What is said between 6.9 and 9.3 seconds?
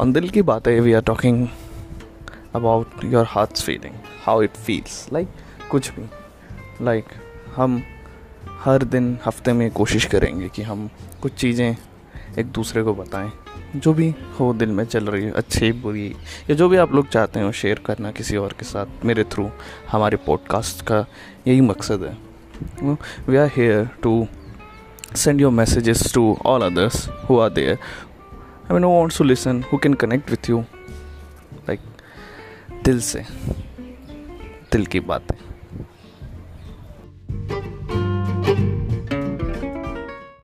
like, हम हर दिन